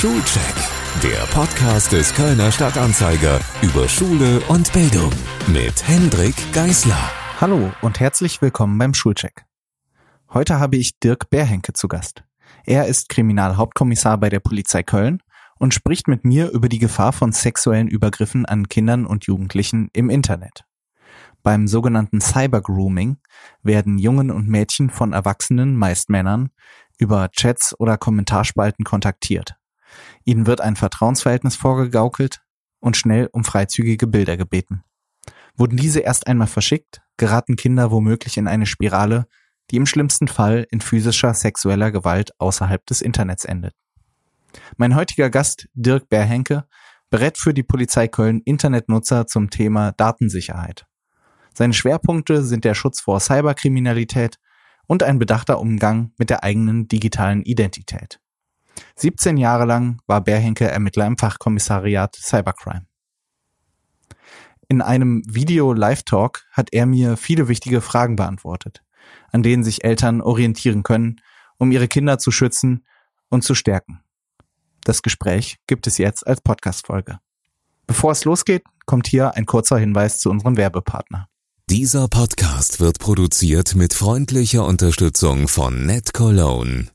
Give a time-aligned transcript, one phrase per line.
[0.00, 0.54] Schulcheck,
[1.02, 5.10] der Podcast des Kölner Stadtanzeiger über Schule und Bildung
[5.48, 7.10] mit Hendrik Geisler.
[7.40, 9.44] Hallo und herzlich willkommen beim Schulcheck.
[10.32, 12.22] Heute habe ich Dirk Bärhenke zu Gast.
[12.64, 15.20] Er ist Kriminalhauptkommissar bei der Polizei Köln
[15.58, 20.10] und spricht mit mir über die Gefahr von sexuellen Übergriffen an Kindern und Jugendlichen im
[20.10, 20.62] Internet.
[21.42, 23.16] Beim sogenannten Cybergrooming
[23.64, 26.50] werden Jungen und Mädchen von Erwachsenen, meist Männern,
[26.98, 29.58] über Chats oder Kommentarspalten kontaktiert.
[30.24, 32.40] Ihnen wird ein Vertrauensverhältnis vorgegaukelt
[32.80, 34.82] und schnell um freizügige Bilder gebeten.
[35.56, 39.26] Wurden diese erst einmal verschickt, geraten Kinder womöglich in eine Spirale,
[39.70, 43.74] die im schlimmsten Fall in physischer sexueller Gewalt außerhalb des Internets endet.
[44.76, 46.64] Mein heutiger Gast, Dirk Bärhenke,
[47.10, 50.86] berät für die Polizei Köln Internetnutzer zum Thema Datensicherheit.
[51.54, 54.38] Seine Schwerpunkte sind der Schutz vor Cyberkriminalität
[54.86, 58.20] und ein bedachter Umgang mit der eigenen digitalen Identität.
[58.96, 62.86] 17 Jahre lang war Bärhenke Ermittler im Fachkommissariat Cybercrime.
[64.68, 68.82] In einem Video-Live-Talk hat er mir viele wichtige Fragen beantwortet,
[69.32, 71.20] an denen sich Eltern orientieren können,
[71.56, 72.84] um ihre Kinder zu schützen
[73.30, 74.02] und zu stärken.
[74.84, 77.18] Das Gespräch gibt es jetzt als Podcast-Folge.
[77.86, 81.28] Bevor es losgeht, kommt hier ein kurzer Hinweis zu unserem Werbepartner.
[81.70, 86.88] Dieser Podcast wird produziert mit freundlicher Unterstützung von NetCologne.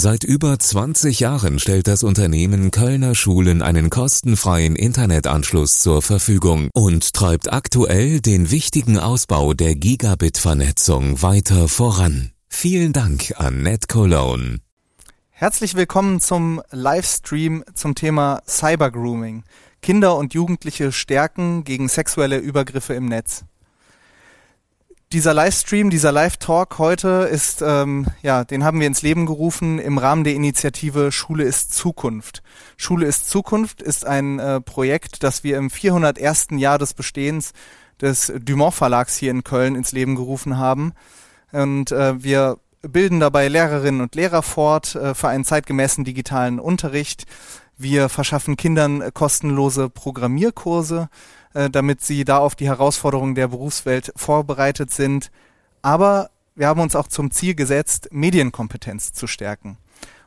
[0.00, 7.14] Seit über 20 Jahren stellt das Unternehmen Kölner Schulen einen kostenfreien Internetanschluss zur Verfügung und
[7.14, 12.30] treibt aktuell den wichtigen Ausbau der Gigabit-Vernetzung weiter voran.
[12.48, 14.60] Vielen Dank an NetCologne.
[15.30, 19.42] Herzlich willkommen zum Livestream zum Thema Cybergrooming.
[19.82, 23.42] Kinder und Jugendliche stärken gegen sexuelle Übergriffe im Netz
[25.12, 29.96] dieser Livestream, dieser Live-Talk heute ist, ähm, ja, den haben wir ins Leben gerufen im
[29.96, 32.42] Rahmen der Initiative Schule ist Zukunft.
[32.76, 36.48] Schule ist Zukunft ist ein äh, Projekt, das wir im 401.
[36.52, 37.52] Jahr des Bestehens
[38.00, 40.92] des Dumont Verlags hier in Köln ins Leben gerufen haben.
[41.52, 47.24] Und äh, wir bilden dabei Lehrerinnen und Lehrer fort äh, für einen zeitgemäßen digitalen Unterricht.
[47.78, 51.08] Wir verschaffen Kindern kostenlose Programmierkurse
[51.54, 55.30] äh, damit sie da auf die Herausforderungen der Berufswelt vorbereitet sind.
[55.82, 59.78] Aber wir haben uns auch zum Ziel gesetzt, Medienkompetenz zu stärken.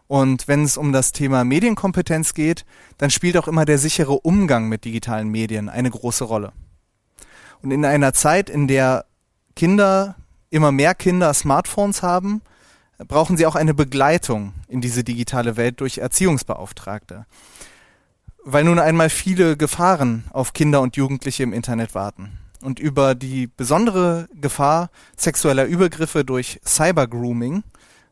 [0.08, 2.66] Und wenn es um das Thema Medienkompetenz geht,
[2.98, 6.52] dann spielt auch immer der sichere Umgang mit digitalen Medien eine große Rolle.
[7.62, 9.06] Und in einer Zeit, in der
[9.56, 10.16] Kinder,
[10.50, 12.42] immer mehr Kinder Smartphones haben,
[13.08, 17.26] brauchen sie auch eine Begleitung in diese digitale Welt durch Erziehungsbeauftragte
[18.44, 22.40] weil nun einmal viele Gefahren auf Kinder und Jugendliche im Internet warten.
[22.62, 27.63] Und über die besondere Gefahr sexueller Übergriffe durch Cybergrooming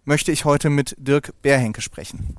[0.05, 2.35] möchte ich heute mit Dirk Bärhenke sprechen.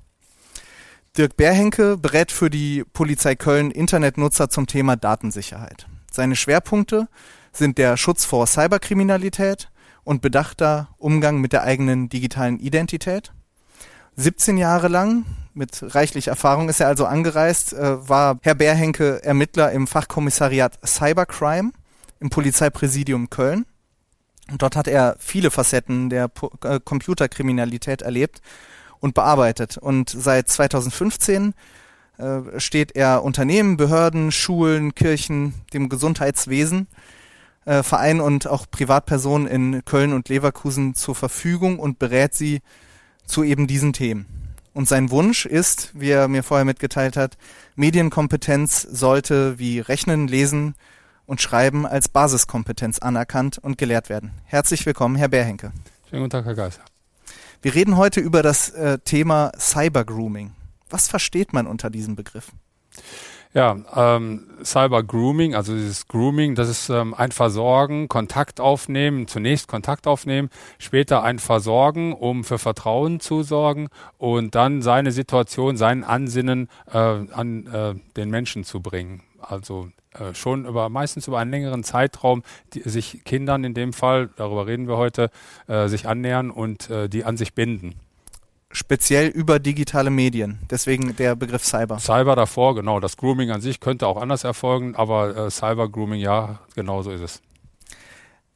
[1.16, 5.86] Dirk Bärhenke berät für die Polizei Köln Internetnutzer zum Thema Datensicherheit.
[6.10, 7.08] Seine Schwerpunkte
[7.52, 9.70] sind der Schutz vor Cyberkriminalität
[10.04, 13.32] und bedachter Umgang mit der eigenen digitalen Identität.
[14.16, 15.24] 17 Jahre lang
[15.60, 21.72] mit reichlich Erfahrung ist er also angereist, äh, war Herr Bärhenke Ermittler im Fachkommissariat Cybercrime
[22.18, 23.66] im Polizeipräsidium Köln.
[24.50, 28.40] Und dort hat er viele Facetten der po äh, Computerkriminalität erlebt
[29.00, 29.76] und bearbeitet.
[29.76, 31.52] Und seit 2015
[32.16, 36.88] äh, steht er Unternehmen, Behörden, Schulen, Kirchen, dem Gesundheitswesen,
[37.66, 42.62] äh, Vereinen und auch Privatpersonen in Köln und Leverkusen zur Verfügung und berät sie
[43.26, 44.39] zu eben diesen Themen.
[44.72, 47.36] Und sein Wunsch ist, wie er mir vorher mitgeteilt hat,
[47.74, 50.74] Medienkompetenz sollte wie Rechnen, Lesen
[51.26, 54.32] und Schreiben als Basiskompetenz anerkannt und gelehrt werden.
[54.44, 55.72] Herzlich willkommen, Herr Bärhenke.
[56.08, 56.80] Schönen guten Tag, Herr Geiser.
[57.62, 60.52] Wir reden heute über das äh, Thema Cybergrooming.
[60.88, 62.50] Was versteht man unter diesem Begriff?
[63.52, 69.66] Ja, ähm, Cyber Grooming, also dieses Grooming, das ist ähm, ein Versorgen, Kontakt aufnehmen, zunächst
[69.66, 73.88] Kontakt aufnehmen, später ein Versorgen, um für Vertrauen zu sorgen
[74.18, 79.24] und dann seine Situation, sein Ansinnen äh, an äh, den Menschen zu bringen.
[79.40, 82.44] Also äh, schon über meistens über einen längeren Zeitraum
[82.74, 85.28] die, sich Kindern in dem Fall, darüber reden wir heute,
[85.66, 87.96] äh, sich annähern und äh, die an sich binden
[88.70, 90.60] speziell über digitale Medien.
[90.70, 91.98] Deswegen der Begriff Cyber.
[91.98, 93.00] Cyber davor, genau.
[93.00, 97.10] Das Grooming an sich könnte auch anders erfolgen, aber äh, Cyber Grooming, ja, genau so
[97.10, 97.42] ist es.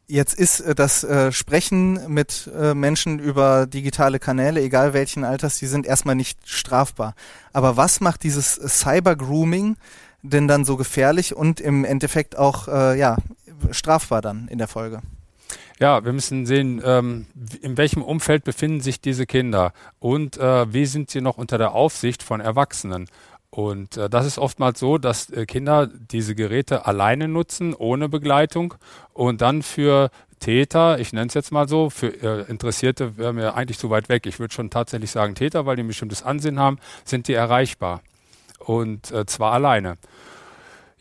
[0.06, 5.58] Jetzt ist äh, das äh, Sprechen mit äh, Menschen über digitale Kanäle, egal welchen Alters,
[5.58, 7.14] die sind erstmal nicht strafbar.
[7.52, 9.76] Aber was macht dieses Cyber Grooming
[10.22, 13.18] denn dann so gefährlich und im Endeffekt auch ja
[13.70, 15.02] strafbar dann in der Folge?
[15.80, 17.26] Ja, wir müssen sehen, ähm,
[17.60, 21.72] in welchem Umfeld befinden sich diese Kinder und äh, wie sind sie noch unter der
[21.72, 23.08] Aufsicht von Erwachsenen.
[23.50, 28.74] Und äh, das ist oftmals so, dass äh, Kinder diese Geräte alleine nutzen, ohne Begleitung
[29.12, 30.10] und dann für
[30.40, 34.08] Täter, ich nenne es jetzt mal so, für äh, Interessierte wäre mir eigentlich zu weit
[34.08, 34.26] weg.
[34.26, 38.02] Ich würde schon tatsächlich sagen Täter, weil die ein bestimmtes Ansehen haben, sind die erreichbar.
[38.58, 39.96] Und äh, zwar alleine.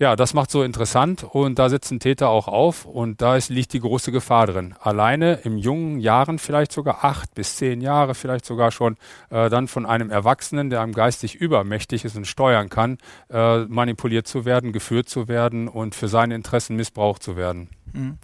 [0.04, 3.72] Ja, das macht so interessant und da sitzen Täter auch auf und da ist, liegt
[3.72, 4.76] die große Gefahr drin.
[4.82, 8.98] Alleine im jungen Jahren, vielleicht sogar acht bis zehn Jahre, vielleicht sogar schon,
[9.30, 12.98] äh, dann von einem Erwachsenen, der einem geistig übermächtig ist und steuern kann,
[13.30, 17.70] äh, manipuliert zu werden, geführt zu werden und für seine Interessen missbraucht zu werden.
[17.94, 18.18] Mhm.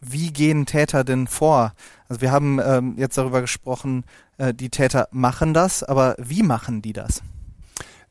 [0.00, 1.72] Wie gehen Täter denn vor?
[2.08, 4.02] Also wir haben ähm, jetzt darüber gesprochen,
[4.38, 7.22] äh, die Täter machen das, aber wie machen die das?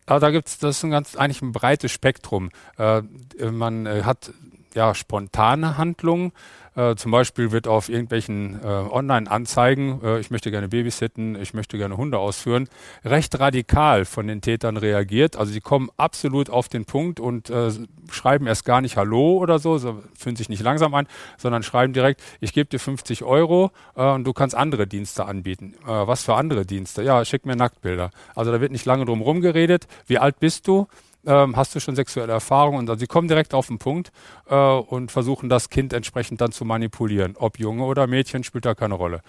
[0.07, 2.50] Aber da gibt's, das ist ein ganz eigentlich ein breites Spektrum.
[2.77, 3.04] Äh,
[3.51, 4.31] man äh, hat
[4.78, 6.32] ja spontane Handlungen,
[6.76, 11.78] äh, zum Beispiel wird auf irgendwelchen äh, Online-Anzeigen, äh, ich möchte gerne babysitten, ich möchte
[11.78, 12.70] gerne Hunde ausführen,
[13.04, 15.36] recht radikal von den Tätern reagiert.
[15.36, 17.72] Also sie kommen absolut auf den Punkt und äh,
[18.12, 21.08] schreiben erst gar nicht Hallo oder so, so fühlen sich nicht langsam an,
[21.38, 25.74] sondern schreiben direkt, ich gebe dir 50 Euro äh, und du kannst andere Dienste anbieten.
[25.84, 27.02] Äh, was für andere Dienste?
[27.02, 28.12] Ja, schick mir Nacktbilder.
[28.36, 29.88] Also da wird nicht lange drum rumgeredet.
[30.06, 30.88] Wie alt bist du?
[31.28, 32.80] Ähm, hast du schon sexuelle Erfahrungen?
[32.80, 34.12] Und also sie kommen direkt auf den Punkt
[34.50, 37.36] äh, und versuchen das Kind entsprechend dann zu manipulieren.
[37.38, 39.22] Ob Junge oder Mädchen spielt da keine Rolle.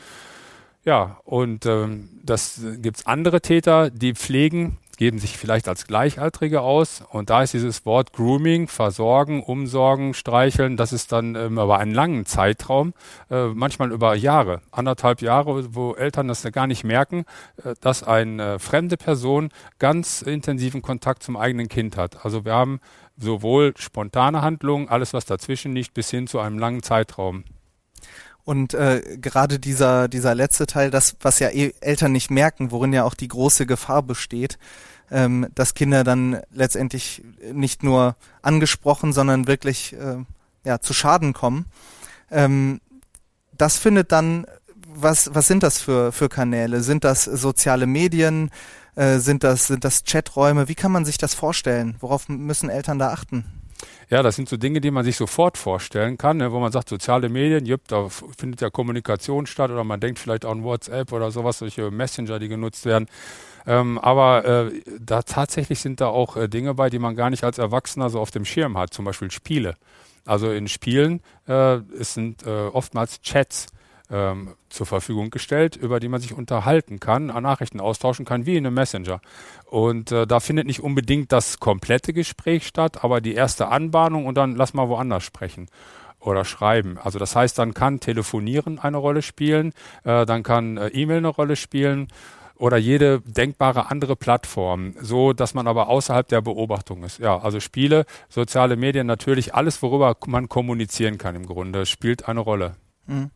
[0.85, 7.03] Ja, und ähm, das gibt's andere Täter, die pflegen geben sich vielleicht als Gleichaltrige aus.
[7.11, 11.95] Und da ist dieses Wort Grooming, Versorgen, Umsorgen, Streicheln, das ist dann ähm, über einen
[11.95, 12.93] langen Zeitraum,
[13.31, 17.25] äh, manchmal über Jahre, anderthalb Jahre, wo Eltern das gar nicht merken,
[17.65, 22.25] äh, dass eine äh, fremde Person ganz intensiven Kontakt zum eigenen Kind hat.
[22.25, 22.81] Also wir haben
[23.17, 27.45] sowohl spontane Handlungen, alles was dazwischen liegt, bis hin zu einem langen Zeitraum.
[28.49, 32.95] Und äh, gerade dieser, dieser letzte Teil, das, was ja eh Eltern nicht merken, worin
[32.95, 34.59] ja auch die große Gefahr besteht,
[35.11, 37.23] ähm, dass Kinder dann letztendlich
[37.53, 40.25] nicht nur angesprochen, sondern wirklich äh,
[40.65, 41.67] ja, zu Schaden kommen.
[42.31, 42.81] Ähm,
[43.53, 44.47] das findet dann,
[44.95, 46.81] was, was sind das für, für Kanäle?
[46.81, 48.51] Sind das soziale Medien?
[48.95, 50.69] Äh, sind, das, sind das Chaträume?
[50.69, 51.97] Wie kann man sich das vorstellen?
[52.01, 53.58] Worauf müssen Eltern da achten?
[54.11, 56.89] Ja, das sind so Dinge, die man sich sofort vorstellen kann, ne, wo man sagt,
[56.89, 61.31] soziale Medien, jupp, da findet ja Kommunikation statt oder man denkt vielleicht an WhatsApp oder
[61.31, 63.07] sowas, solche Messenger, die genutzt werden.
[63.67, 67.45] Ähm, aber äh, da tatsächlich sind da auch äh, Dinge bei, die man gar nicht
[67.45, 69.75] als Erwachsener so auf dem Schirm hat, zum Beispiel Spiele.
[70.25, 73.67] Also in Spielen äh, es sind äh, oftmals Chats
[74.11, 78.67] ähm, zur Verfügung gestellt, über die man sich unterhalten kann, Nachrichten austauschen kann, wie in
[78.67, 79.21] einem Messenger.
[79.67, 84.37] Und äh, da findet nicht unbedingt das komplette Gespräch statt, aber die erste Anbahnung und
[84.37, 85.69] dann lass mal woanders sprechen
[86.21, 86.99] oder schreiben.
[86.99, 89.73] Also das heißt, dann kann Telefonieren eine Rolle spielen,
[90.05, 92.09] äh, dann kann äh, E-Mail eine Rolle spielen
[92.57, 97.19] oder jede denkbare andere Plattform, so dass man aber außerhalb der Beobachtung ist.
[97.19, 102.41] Ja, also Spiele, soziale Medien, natürlich alles, worüber man kommunizieren kann im Grunde, spielt eine
[102.41, 102.75] Rolle.
[103.07, 103.31] Mhm.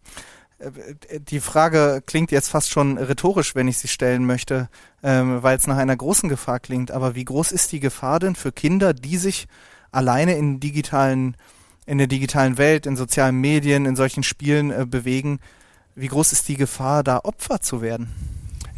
[0.62, 4.68] Äh, die Frage klingt jetzt fast schon rhetorisch, wenn ich sie stellen möchte,
[5.02, 6.90] ähm, weil es nach einer großen Gefahr klingt.
[6.90, 9.46] Aber wie groß ist die Gefahr denn für Kinder, die sich
[9.90, 11.36] alleine in digitalen,
[11.86, 15.40] in der digitalen Welt, in sozialen Medien, in solchen Spielen äh, bewegen?
[15.94, 18.08] Wie groß ist die Gefahr, da Opfer zu werden?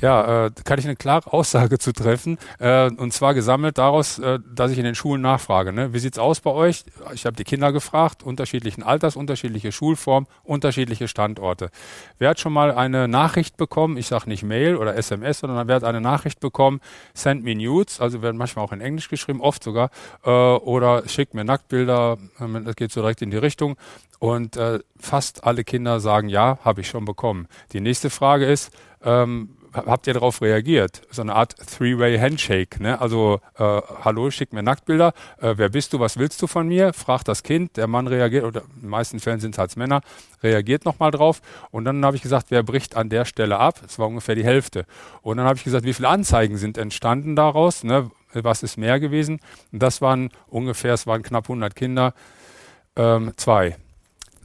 [0.01, 2.39] Ja, äh, kann ich eine klare Aussage zu treffen.
[2.59, 5.73] Äh, und zwar gesammelt daraus, äh, dass ich in den Schulen nachfrage.
[5.73, 5.93] Ne?
[5.93, 6.85] Wie sieht's aus bei euch?
[7.13, 11.71] Ich habe die Kinder gefragt, unterschiedlichen Alters, unterschiedliche Schulformen, unterschiedliche Standorte.
[12.19, 13.97] Wer hat schon mal eine Nachricht bekommen?
[13.97, 16.81] Ich sage nicht Mail oder SMS, sondern wer hat eine Nachricht bekommen?
[17.15, 19.91] Send me nudes, also werden manchmal auch in Englisch geschrieben, oft sogar.
[20.25, 23.77] Äh, oder schickt mir Nacktbilder, äh, das geht so direkt in die Richtung.
[24.19, 27.47] Und äh, fast alle Kinder sagen, ja, habe ich schon bekommen.
[27.73, 31.03] Die nächste Frage ist, ähm, habt ihr darauf reagiert?
[31.11, 32.83] So eine Art Three-Way Handshake.
[32.83, 33.01] Ne?
[33.01, 35.13] Also, äh, hallo, schick mir Nacktbilder.
[35.41, 36.01] Äh, wer bist du?
[36.01, 36.93] Was willst du von mir?
[36.93, 37.77] Fragt das Kind.
[37.77, 40.01] Der Mann reagiert, oder in den meisten Fällen sind es halt Männer,
[40.43, 41.41] reagiert nochmal drauf.
[41.71, 43.81] Und dann habe ich gesagt, wer bricht an der Stelle ab?
[43.83, 44.87] Das war ungefähr die Hälfte.
[45.23, 47.85] Und dann habe ich gesagt, wie viele Anzeigen sind entstanden daraus?
[47.85, 48.11] Ne?
[48.33, 49.41] Was ist mehr gewesen?
[49.73, 52.15] Und das waren ungefähr, es waren knapp 100 Kinder,
[52.97, 53.77] ähm, zwei.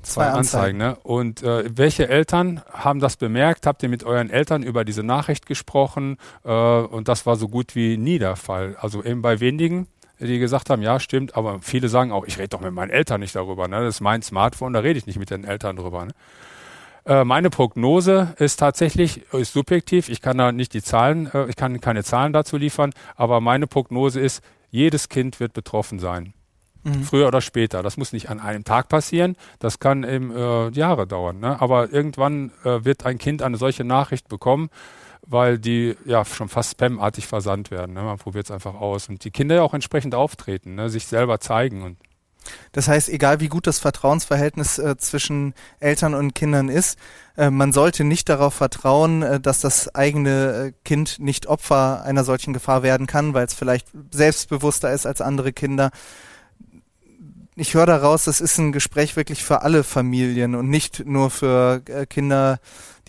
[0.01, 0.38] Zwei, Anzeigen.
[0.38, 0.98] Anzeigen ne?
[1.03, 3.65] Und äh, welche Eltern haben das bemerkt?
[3.65, 6.18] Habt ihr mit euren Eltern über diese Nachricht gesprochen?
[6.44, 8.77] Äh, und das war so gut wie nie der Fall.
[8.79, 9.88] Also eben bei wenigen,
[10.20, 13.22] die gesagt haben, ja, stimmt, aber viele sagen auch, ich rede doch mit meinen Eltern
[13.22, 13.68] nicht darüber.
[13.68, 13.82] Ne?
[13.82, 16.06] Das ist mein Smartphone, da rede ich nicht mit den Eltern drüber.
[16.06, 16.12] Ne?
[17.06, 21.56] Äh, meine Prognose ist tatsächlich, ist subjektiv, ich kann da nicht die Zahlen, äh, ich
[21.56, 26.34] kann keine Zahlen dazu liefern, aber meine Prognose ist, jedes Kind wird betroffen sein.
[26.83, 27.03] Mhm.
[27.03, 27.83] Früher oder später.
[27.83, 31.39] Das muss nicht an einem Tag passieren, das kann eben äh, Jahre dauern.
[31.39, 31.62] Ne?
[31.62, 34.69] Aber irgendwann äh, wird ein Kind eine solche Nachricht bekommen,
[35.25, 37.93] weil die ja schon fast spamartig versandt werden.
[37.93, 38.03] Ne?
[38.03, 39.09] Man probiert es einfach aus.
[39.09, 40.89] Und die Kinder ja auch entsprechend auftreten, ne?
[40.89, 41.98] sich selber zeigen und
[42.71, 46.98] das heißt, egal wie gut das Vertrauensverhältnis äh, zwischen Eltern und Kindern ist,
[47.38, 52.24] äh, man sollte nicht darauf vertrauen, äh, dass das eigene äh, Kind nicht Opfer einer
[52.24, 55.91] solchen Gefahr werden kann, weil es vielleicht selbstbewusster ist als andere Kinder.
[57.59, 61.81] Ich höre daraus, das ist ein Gespräch wirklich für alle Familien und nicht nur für
[61.87, 62.59] äh, Kinder,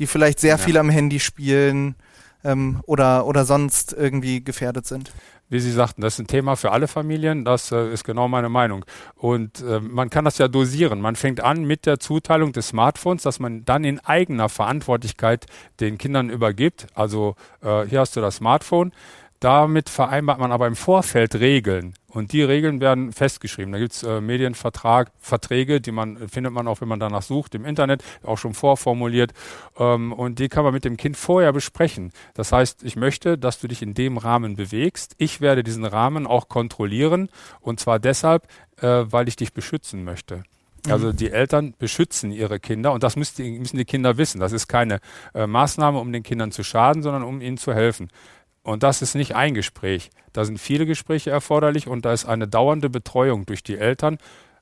[0.00, 0.58] die vielleicht sehr ja.
[0.58, 1.94] viel am Handy spielen
[2.42, 5.12] ähm, oder, oder sonst irgendwie gefährdet sind
[5.50, 7.44] wie Sie sagten, das ist ein Thema für alle Familien.
[7.44, 8.84] Das äh, ist genau meine Meinung.
[9.16, 11.00] Und äh, man kann das ja dosieren.
[11.00, 15.46] Man fängt an mit der Zuteilung des Smartphones, dass man dann in eigener Verantwortlichkeit
[15.80, 16.86] den Kindern übergibt.
[16.94, 18.92] Also äh, hier hast du das Smartphone.
[19.40, 21.94] Damit vereinbart man aber im Vorfeld Regeln.
[22.10, 23.72] Und die Regeln werden festgeschrieben.
[23.72, 27.64] Da gibt's äh, Medienvertrag, Verträge, die man findet man auch, wenn man danach sucht, im
[27.64, 29.32] Internet, auch schon vorformuliert.
[29.78, 32.12] Ähm, und die kann man mit dem Kind vorher besprechen.
[32.34, 35.14] Das heißt, ich möchte, dass du dich in dem Rahmen bewegst.
[35.18, 37.28] Ich werde diesen Rahmen auch kontrollieren.
[37.60, 38.48] Und zwar deshalb,
[38.80, 40.42] äh, weil ich dich beschützen möchte.
[40.88, 41.16] Also mhm.
[41.16, 44.40] die Eltern beschützen ihre Kinder und das müssen die, müssen die Kinder wissen.
[44.40, 45.00] Das ist keine
[45.34, 48.08] äh, Maßnahme, um den Kindern zu schaden, sondern um ihnen zu helfen.
[48.70, 50.10] Und das ist nicht ein Gespräch.
[50.32, 54.18] Da sind viele Gespräche erforderlich und da ist eine dauernde Betreuung durch die Eltern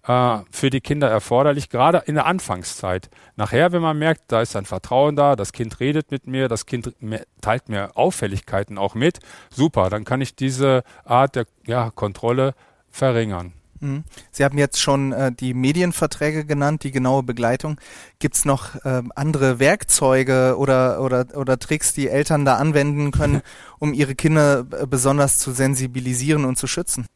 [0.06, 3.10] äh, für die Kinder erforderlich, gerade in der Anfangszeit.
[3.36, 6.64] Nachher, wenn man merkt, da ist ein Vertrauen da, das Kind redet mit mir, das
[6.64, 6.94] Kind
[7.42, 9.18] teilt mir Auffälligkeiten auch mit,
[9.50, 12.54] super, dann kann ich diese Art der ja, Kontrolle
[12.90, 13.52] verringern.
[13.80, 14.04] Mhm.
[14.30, 17.80] Sie haben jetzt schon äh, die Medienverträge genannt, die genaue Begleitung.
[18.18, 23.42] Gibt es noch ähm, andere Werkzeuge oder, oder, oder Tricks, die Eltern da anwenden können,
[23.78, 27.06] um ihre Kinder äh, besonders zu sensibilisieren und zu schützen?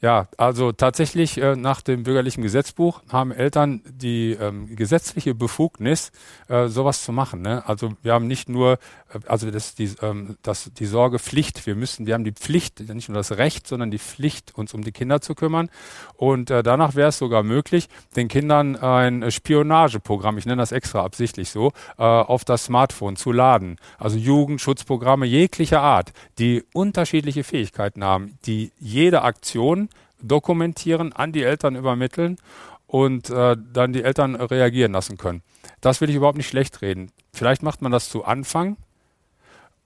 [0.00, 6.12] Ja, also tatsächlich äh, nach dem bürgerlichen Gesetzbuch haben Eltern die ähm, gesetzliche Befugnis,
[6.48, 7.42] äh, sowas zu machen.
[7.42, 7.66] Ne?
[7.66, 8.74] Also wir haben nicht nur,
[9.12, 11.66] äh, also das die, ähm, das die Sorgepflicht.
[11.66, 14.82] Wir müssen, wir haben die Pflicht, nicht nur das Recht, sondern die Pflicht, uns um
[14.84, 15.70] die Kinder zu kümmern.
[16.14, 21.04] Und äh, danach wäre es sogar möglich, den Kindern ein Spionageprogramm, ich nenne das extra
[21.04, 23.76] absichtlich so, äh, auf das Smartphone zu laden.
[23.98, 29.88] Also Jugendschutzprogramme jeglicher Art, die unterschiedliche Fähigkeiten haben, die jede Aktion Situation
[30.22, 32.38] dokumentieren, an die Eltern übermitteln
[32.86, 35.42] und äh, dann die Eltern reagieren lassen können.
[35.80, 37.10] Das will ich überhaupt nicht schlecht reden.
[37.34, 38.76] Vielleicht macht man das zu Anfang,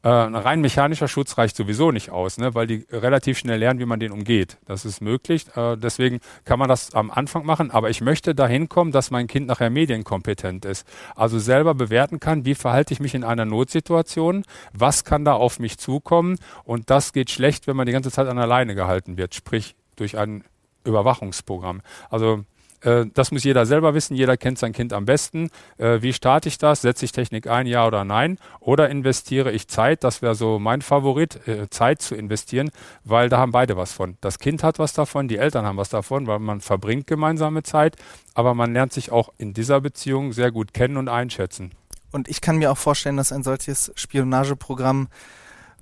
[0.03, 3.81] äh, ein rein mechanischer Schutz reicht sowieso nicht aus, ne, weil die relativ schnell lernen,
[3.81, 4.57] wie man den umgeht.
[4.67, 5.47] Das ist möglich.
[5.57, 7.71] Äh, deswegen kann man das am Anfang machen.
[7.71, 10.87] Aber ich möchte dahin kommen, dass mein Kind nachher medienkompetent ist.
[11.17, 15.59] Also selber bewerten kann, wie verhalte ich mich in einer Notsituation, was kann da auf
[15.59, 16.39] mich zukommen.
[16.65, 19.75] Und das geht schlecht, wenn man die ganze Zeit an der Leine gehalten wird, sprich
[19.97, 20.45] durch ein
[20.85, 21.83] Überwachungsprogramm.
[22.09, 22.45] Also
[22.83, 24.15] äh, das muss jeder selber wissen.
[24.15, 25.51] Jeder kennt sein Kind am besten.
[25.79, 26.83] Äh, wie starte ich das?
[26.83, 28.39] Setze ich Technik ein, ja oder nein?
[28.61, 30.05] Oder investiere ich Zeit?
[30.05, 32.71] Das wäre so mein Favorit, äh, Zeit zu investieren,
[33.05, 34.17] weil da haben beide was von.
[34.21, 37.97] Das Kind hat was davon, die Eltern haben was davon, weil man verbringt gemeinsame Zeit,
[38.35, 41.73] aber man lernt sich auch in dieser Beziehung sehr gut kennen und einschätzen.
[42.13, 45.09] Und ich kann mir auch vorstellen, dass ein solches Spionageprogramm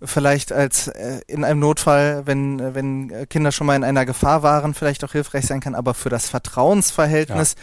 [0.02, 4.74] vielleicht als äh, in einem Notfall, wenn, wenn Kinder schon mal in einer Gefahr waren,
[4.74, 7.56] vielleicht auch hilfreich sein kann, aber für das Vertrauensverhältnis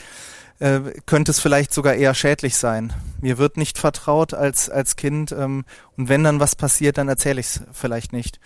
[0.59, 0.77] ja.
[0.77, 2.93] äh, könnte es vielleicht sogar eher schädlich sein.
[3.21, 5.65] Mir wird nicht vertraut als, als Kind ähm,
[5.97, 8.39] und wenn dann was passiert, dann erzähle ich es vielleicht nicht.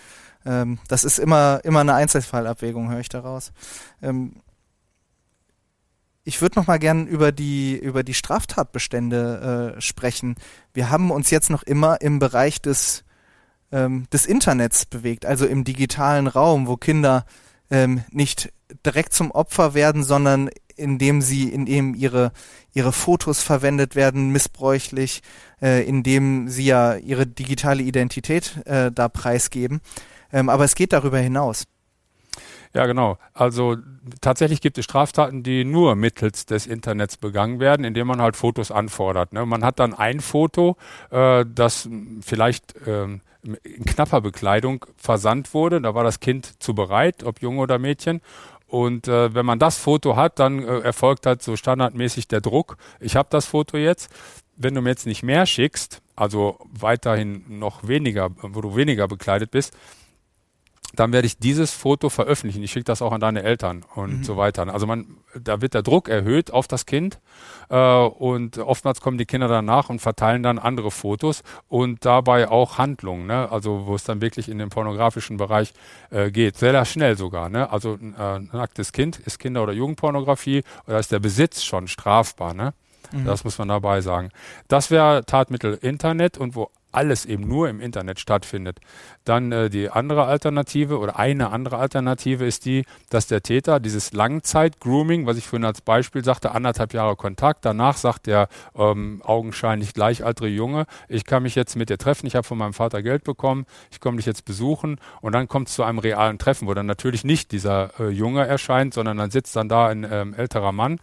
[0.45, 3.51] Ähm, das ist immer, immer eine Einzelfallabwägung, höre ich daraus.
[4.01, 4.35] Ähm,
[6.23, 10.35] ich würde noch mal gern über die über die Straftatbestände äh, sprechen.
[10.73, 13.03] Wir haben uns jetzt noch immer im Bereich des
[13.71, 17.25] ähm, des Internets bewegt, also im digitalen Raum, wo Kinder
[17.71, 18.51] ähm, nicht
[18.85, 22.31] direkt zum Opfer werden, sondern indem sie, indem ihre
[22.73, 25.21] ihre Fotos verwendet werden, missbräuchlich,
[25.61, 29.81] äh, indem sie ja ihre digitale Identität äh, da preisgeben.
[30.31, 31.63] Ähm, aber es geht darüber hinaus.
[32.73, 33.17] Ja, genau.
[33.33, 33.77] Also
[34.21, 38.71] tatsächlich gibt es Straftaten, die nur mittels des Internets begangen werden, indem man halt Fotos
[38.71, 39.33] anfordert.
[39.33, 39.45] Ne?
[39.45, 40.77] Man hat dann ein Foto,
[41.09, 41.89] äh, das
[42.21, 43.21] vielleicht ähm,
[43.63, 45.81] in knapper Bekleidung versandt wurde.
[45.81, 48.21] Da war das Kind zu bereit, ob Junge oder Mädchen.
[48.67, 52.77] Und äh, wenn man das Foto hat, dann äh, erfolgt halt so standardmäßig der Druck.
[52.99, 54.11] Ich habe das Foto jetzt.
[54.57, 59.51] Wenn du mir jetzt nicht mehr schickst, also weiterhin noch weniger, wo du weniger bekleidet
[59.51, 59.73] bist,
[60.99, 62.61] dann werde ich dieses Foto veröffentlichen.
[62.61, 64.23] Ich schicke das auch an deine Eltern und mhm.
[64.23, 64.67] so weiter.
[64.73, 67.19] Also man, da wird der Druck erhöht auf das Kind
[67.69, 72.77] äh, und oftmals kommen die Kinder danach und verteilen dann andere Fotos und dabei auch
[72.77, 73.49] Handlungen, ne?
[73.49, 75.73] also wo es dann wirklich in den pornografischen Bereich
[76.09, 76.57] äh, geht.
[76.57, 77.47] Sehr, sehr schnell sogar.
[77.47, 77.71] Ne?
[77.71, 82.53] Also äh, ein nacktes Kind ist Kinder- oder Jugendpornografie oder ist der Besitz schon strafbar.
[82.53, 82.73] Ne?
[83.13, 83.25] Mhm.
[83.25, 84.31] Das muss man dabei sagen.
[84.67, 88.79] Das wäre Tatmittel Internet und wo alles eben nur im Internet stattfindet.
[89.23, 94.13] Dann äh, die andere Alternative oder eine andere Alternative ist die, dass der Täter dieses
[94.13, 99.93] Langzeit-Grooming, was ich vorhin als Beispiel sagte, anderthalb Jahre Kontakt, danach sagt der ähm, augenscheinlich
[99.93, 103.23] gleichaltrige Junge, ich kann mich jetzt mit dir treffen, ich habe von meinem Vater Geld
[103.23, 106.73] bekommen, ich komme dich jetzt besuchen und dann kommt es zu einem realen Treffen, wo
[106.73, 110.71] dann natürlich nicht dieser äh, Junge erscheint, sondern dann sitzt dann da ein ähm, älterer
[110.71, 110.99] Mann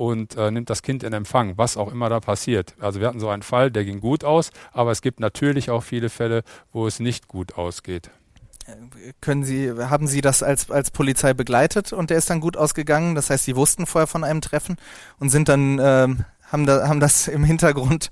[0.00, 2.74] und äh, nimmt das Kind in Empfang, was auch immer da passiert.
[2.80, 5.82] Also wir hatten so einen Fall, der ging gut aus, aber es gibt natürlich auch
[5.82, 6.42] viele Fälle,
[6.72, 8.10] wo es nicht gut ausgeht.
[9.20, 13.14] Können Sie, haben Sie das als, als Polizei begleitet und der ist dann gut ausgegangen?
[13.14, 14.76] Das heißt, Sie wussten vorher von einem Treffen
[15.18, 18.10] und sind dann, ähm, haben, da, haben das im Hintergrund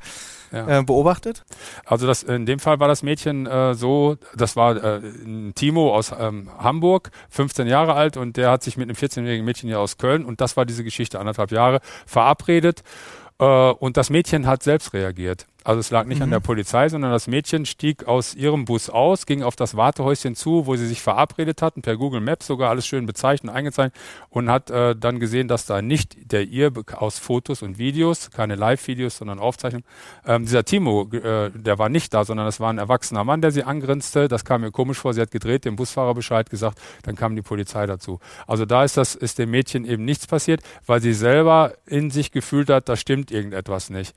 [0.53, 0.79] ja.
[0.79, 1.45] äh, beobachtet?
[1.85, 5.95] Also das, in dem Fall war das Mädchen äh, so, das war äh, ein Timo
[5.95, 9.81] aus ähm, Hamburg, 15 Jahre alt und der hat sich mit einem 14-jährigen Mädchen hier
[9.81, 12.83] aus Köln und das war diese Geschichte, anderthalb Jahre, verabredet
[13.39, 15.47] äh, und das Mädchen hat selbst reagiert.
[15.69, 16.23] Also es lag nicht mhm.
[16.23, 20.35] an der Polizei, sondern das Mädchen stieg aus ihrem Bus aus, ging auf das Wartehäuschen
[20.35, 23.95] zu, wo sie sich verabredet hatten, per Google Maps sogar alles schön bezeichnet, eingezeichnet
[24.31, 28.55] und hat äh, dann gesehen, dass da nicht der ihr aus Fotos und Videos, keine
[28.55, 29.85] Live-Videos, sondern Aufzeichnungen,
[30.25, 33.51] ähm, dieser Timo, äh, der war nicht da, sondern das war ein erwachsener Mann, der
[33.51, 34.27] sie angrinste.
[34.29, 35.13] Das kam mir komisch vor.
[35.13, 38.21] Sie hat gedreht, dem Busfahrer Bescheid gesagt, dann kam die Polizei dazu.
[38.47, 42.33] Also da ist das, ist dem Mädchen eben nichts passiert, weil sie selber in sich
[42.33, 44.15] gefühlt hat, da stimmt irgendetwas nicht.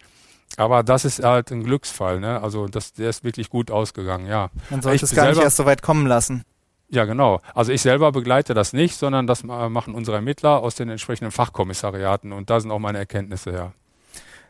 [0.58, 2.42] Aber das ist halt ein Glücksfall, ne?
[2.42, 4.50] Also das, der ist wirklich gut ausgegangen, ja.
[4.70, 6.44] Man sollte es gar nicht erst so weit kommen lassen.
[6.90, 7.40] Ja, genau.
[7.56, 12.34] Also ich selber begleite das nicht, sondern das machen unsere Ermittler aus den entsprechenden Fachkommissariaten
[12.34, 13.74] und da sind auch meine Erkenntnisse her.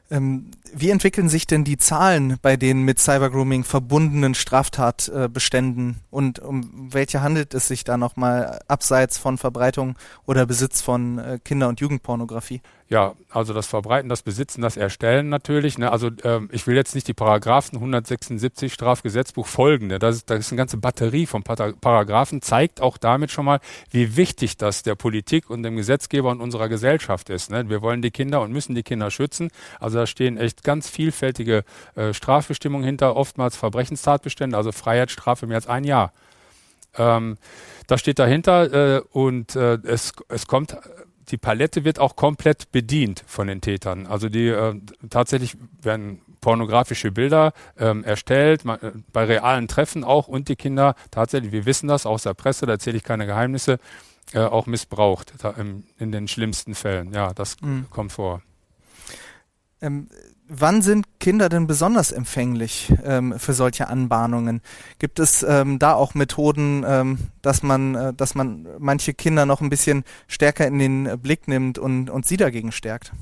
[0.10, 6.89] Ähm, wie entwickeln sich denn die Zahlen bei den mit Cybergrooming verbundenen Straftatbeständen und um
[6.91, 11.79] welche handelt es sich da nochmal abseits von Verbreitung oder Besitz von äh, Kinder- und
[11.79, 12.62] Jugendpornografie?
[12.92, 15.78] Ja, also das Verbreiten, das Besitzen, das Erstellen natürlich.
[15.78, 15.90] Ne?
[15.90, 19.98] Also ähm, ich will jetzt nicht die Paragraphen 176 Strafgesetzbuch folgende.
[19.98, 24.18] Das ist, das ist eine ganze Batterie von Paragraphen, zeigt auch damit schon mal, wie
[24.18, 27.50] wichtig das der Politik und dem Gesetzgeber und unserer Gesellschaft ist.
[27.50, 27.70] Ne?
[27.70, 29.51] Wir wollen die Kinder und müssen die Kinder schützen.
[29.80, 31.64] Also da stehen echt ganz vielfältige
[31.96, 36.12] äh, Strafbestimmungen hinter, oftmals Verbrechenstatbestände, also Freiheitsstrafe mehr als ein Jahr.
[36.98, 37.38] Ähm,
[37.88, 40.75] das steht dahinter äh, und äh, es, es kommt
[41.29, 44.07] die Palette wird auch komplett bedient von den Tätern.
[44.07, 44.79] Also die äh,
[45.10, 50.96] tatsächlich werden pornografische Bilder ähm, erstellt, man, äh, bei realen Treffen auch und die Kinder
[51.12, 53.79] tatsächlich, wir wissen das aus der Presse, da erzähle ich keine Geheimnisse,
[54.34, 57.14] äh, auch missbraucht im, in den schlimmsten Fällen.
[57.14, 57.86] Ja, das mhm.
[57.90, 58.42] kommt vor.
[59.81, 60.10] Ähm,
[60.51, 64.61] wann sind Kinder denn besonders empfänglich ähm, für solche Anbahnungen?
[65.00, 69.61] Gibt es ähm, da auch Methoden, ähm, dass man, äh, dass man manche Kinder noch
[69.61, 73.14] ein bisschen stärker in den Blick nimmt und, und sie dagegen stärkt?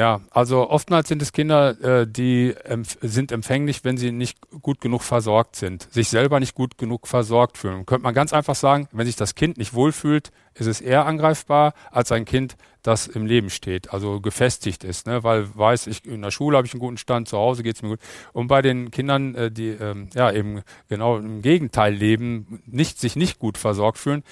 [0.00, 2.54] Ja, also oftmals sind es Kinder, äh, die
[3.02, 7.58] sind empfänglich, wenn sie nicht gut genug versorgt sind, sich selber nicht gut genug versorgt
[7.58, 7.84] fühlen.
[7.84, 11.74] Könnte man ganz einfach sagen, wenn sich das Kind nicht wohlfühlt, ist es eher angreifbar
[11.90, 15.22] als ein Kind, das im Leben steht, also gefestigt ist, ne?
[15.22, 17.82] weil weiß ich, in der Schule habe ich einen guten Stand, zu Hause geht es
[17.82, 18.00] mir gut.
[18.32, 23.16] Und bei den Kindern, äh, die ähm, ja eben genau im Gegenteil leben, nicht, sich
[23.16, 24.22] nicht gut versorgt fühlen,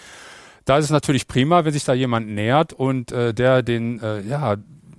[0.65, 4.23] da ist es natürlich prima, wenn sich da jemand nähert und äh, der den äh,
[4.23, 4.57] ja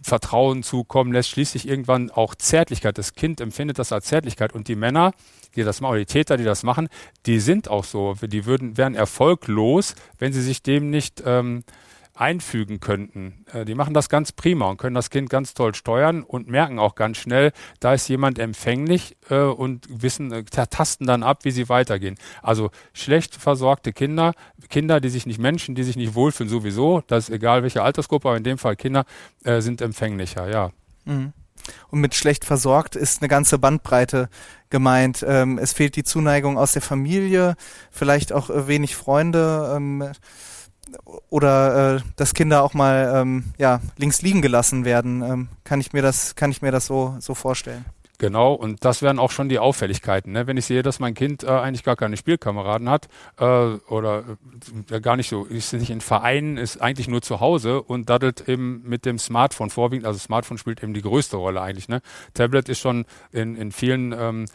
[0.09, 2.97] Vertrauen zukommen lässt, schließlich irgendwann auch Zärtlichkeit.
[2.97, 5.13] Das Kind empfindet das als Zärtlichkeit und die Männer,
[5.55, 6.89] die das machen, oder die Täter, die das machen,
[7.25, 8.15] die sind auch so.
[8.21, 11.63] Die würden, wären erfolglos, wenn sie sich dem nicht ähm,
[12.19, 13.45] einfügen könnten.
[13.53, 16.77] Äh, die machen das ganz prima und können das Kind ganz toll steuern und merken
[16.77, 21.51] auch ganz schnell, da ist jemand empfänglich äh, und wissen, äh, tasten dann ab, wie
[21.51, 22.17] sie weitergehen.
[22.41, 24.33] Also schlecht versorgte Kinder,
[24.69, 28.27] Kinder, die sich nicht Menschen, die sich nicht wohlfühlen sowieso, das ist egal welche Altersgruppe,
[28.27, 29.05] aber in dem Fall Kinder
[29.43, 30.71] sind empfänglicher, ja.
[31.05, 31.33] Mhm.
[31.89, 34.29] Und mit schlecht versorgt ist eine ganze Bandbreite
[34.69, 35.25] gemeint.
[35.27, 37.55] Ähm, es fehlt die Zuneigung aus der Familie,
[37.91, 39.73] vielleicht auch wenig Freunde.
[39.75, 40.11] Ähm,
[41.29, 45.21] oder äh, dass Kinder auch mal ähm, ja, links liegen gelassen werden.
[45.21, 47.85] Ähm, kann ich mir das, kann ich mir das so, so vorstellen?
[48.19, 50.33] Genau, und das wären auch schon die Auffälligkeiten.
[50.33, 50.45] Ne?
[50.45, 53.07] Wenn ich sehe, dass mein Kind äh, eigentlich gar keine Spielkameraden hat
[53.39, 54.37] äh, oder
[54.91, 58.49] äh, gar nicht so, ist nicht in Vereinen, ist eigentlich nur zu Hause und daddelt
[58.49, 60.05] eben mit dem Smartphone vorwiegend.
[60.05, 61.87] Also Smartphone spielt eben die größte Rolle eigentlich.
[61.87, 62.01] Ne?
[62.33, 64.45] Tablet ist schon in, in vielen ähm,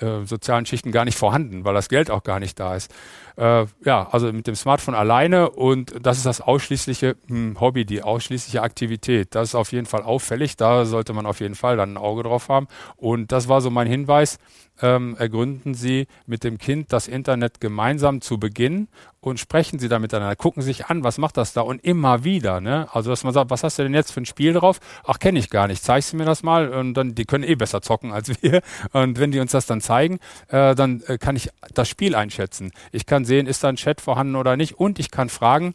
[0.00, 2.92] äh, sozialen Schichten gar nicht vorhanden, weil das Geld auch gar nicht da ist.
[3.36, 8.02] Äh, ja, also mit dem Smartphone alleine und das ist das ausschließliche hm, Hobby, die
[8.02, 9.34] ausschließliche Aktivität.
[9.34, 10.56] Das ist auf jeden Fall auffällig.
[10.56, 12.66] Da sollte man auf jeden Fall dann ein Auge drauf haben.
[12.96, 14.38] Und das war so mein Hinweis
[14.80, 18.88] ähm, ergründen Sie mit dem Kind das Internet gemeinsam zu Beginn
[19.20, 20.36] und sprechen Sie da miteinander.
[20.36, 22.60] Gucken sich an, was macht das da und immer wieder.
[22.60, 22.88] Ne?
[22.92, 24.80] Also dass man sagt, was hast du denn jetzt für ein Spiel drauf?
[25.04, 25.82] Ach, kenne ich gar nicht.
[25.82, 26.68] Zeigst du mir das mal?
[26.68, 28.62] Und dann, die können eh besser zocken als wir.
[28.92, 32.72] Und wenn die uns das dann zeigen, äh, dann äh, kann ich das Spiel einschätzen.
[32.92, 34.78] Ich kann sehen, ist da ein Chat vorhanden oder nicht.
[34.78, 35.74] Und ich kann fragen,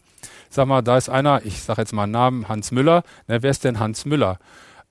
[0.49, 3.03] sag mal, da ist einer, ich sage jetzt mal einen Namen, Hans Müller.
[3.27, 4.39] Ne, wer ist denn Hans Müller?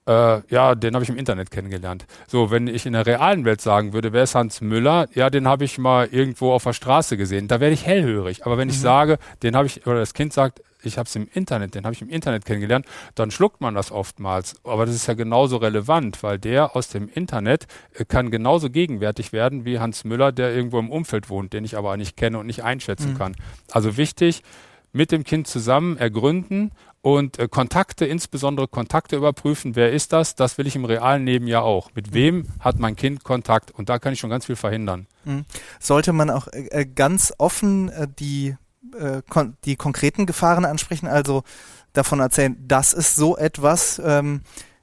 [0.07, 2.07] Äh, ja, den habe ich im Internet kennengelernt.
[2.27, 5.09] So, wenn ich in der realen Welt sagen würde, wer ist Hans Müller?
[5.15, 7.47] Ja, den habe ich mal irgendwo auf der Straße gesehen.
[7.47, 8.45] Da werde ich hellhörig.
[8.45, 8.73] Aber wenn mhm.
[8.75, 11.85] ich sage, den habe ich, oder das Kind sagt, ich habe es im Internet, den
[11.85, 14.57] habe ich im Internet kennengelernt, dann schluckt man das oftmals.
[14.65, 19.33] Aber das ist ja genauso relevant, weil der aus dem Internet äh, kann genauso gegenwärtig
[19.33, 22.47] werden wie Hans Müller, der irgendwo im Umfeld wohnt, den ich aber nicht kenne und
[22.47, 23.19] nicht einschätzen mhm.
[23.19, 23.37] kann.
[23.71, 24.43] Also wichtig,
[24.93, 29.77] mit dem Kind zusammen ergründen und äh, Kontakte, insbesondere Kontakte überprüfen.
[29.77, 30.37] Wer ist das?
[30.37, 31.91] Das will ich im realen Leben ja auch.
[31.95, 32.15] Mit mhm.
[32.15, 33.73] wem hat mein Kind Kontakt?
[33.73, 35.07] Und da kann ich schon ganz viel verhindern.
[35.25, 35.45] Mhm.
[35.81, 38.57] Sollte man auch äh, äh ganz offen äh, die,
[38.99, 41.43] äh, kon die konkreten Gefahren ansprechen, also
[41.93, 44.41] davon erzählen, das ist so etwas, ähm,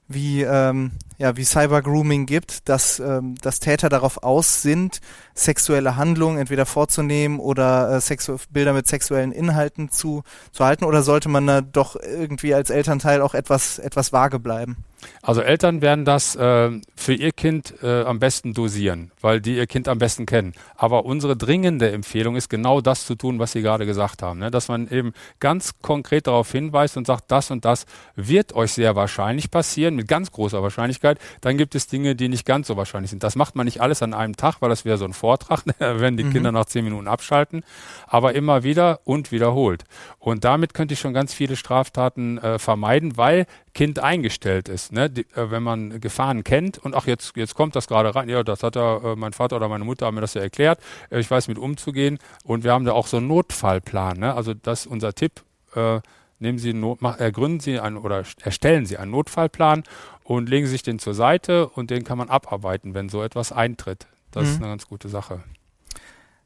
[0.10, 5.00] wie, ähm, ja, wie Cyber-Grooming gibt, dass, ähm, dass Täter darauf aus sind,
[5.36, 10.84] sexuelle Handlungen entweder vorzunehmen oder äh, Sexu Bilder mit sexuellen Inhalten zu, zu halten?
[10.84, 14.84] Oder sollte man da doch irgendwie als Elternteil auch etwas, etwas vage bleiben?
[15.22, 19.68] Also Eltern werden das äh, für ihr Kind äh, am besten dosieren, weil die ihr
[19.68, 20.54] Kind am besten kennen.
[20.76, 24.52] Aber unsere dringende Empfehlung ist genau das zu tun, was Sie gerade gesagt haben, ne?
[24.52, 27.86] dass man eben ganz konkret darauf hinweist und sagt, das und das
[28.16, 31.20] wird euch sehr wahrscheinlich passieren, mit ganz großer Wahrscheinlichkeit.
[31.42, 33.24] Dann gibt es Dinge, die nicht ganz so wahrscheinlich sind.
[33.24, 36.18] Das macht man nicht alles an einem Tag, weil das wäre so ein Vortrag, wenn
[36.18, 36.34] die mhm.
[36.34, 37.64] Kinder nach zehn Minuten abschalten,
[38.08, 39.84] aber immer wieder und wiederholt.
[40.18, 44.89] Und damit könnte ich schon ganz viele Straftaten äh, vermeiden, weil Kind eingestellt ist.
[44.92, 45.10] Ne?
[45.10, 48.44] Die, äh, wenn man Gefahren kennt und ach, jetzt, jetzt kommt das gerade rein, ja,
[48.44, 51.20] das hat er, äh, mein Vater oder meine Mutter haben mir das ja erklärt, äh,
[51.20, 54.18] ich weiß mit umzugehen und wir haben da auch so einen Notfallplan.
[54.18, 54.34] Ne?
[54.34, 55.44] Also das ist unser Tipp.
[55.76, 56.00] Äh,
[56.40, 59.84] nehmen Sie Not, ergründen Sie einen oder erstellen Sie einen Notfallplan
[60.24, 63.52] und legen Sie sich den zur Seite und den kann man abarbeiten, wenn so etwas
[63.52, 64.08] eintritt.
[64.32, 64.50] Das mhm.
[64.50, 65.44] ist eine ganz gute Sache.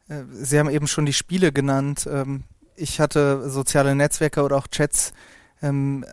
[0.10, 2.08] Äh, Sie haben eben schon die Spiele genannt.
[2.12, 2.43] Ähm,
[2.75, 5.13] ich hatte soziale Netzwerke oder auch Chats
[5.62, 6.06] ähm,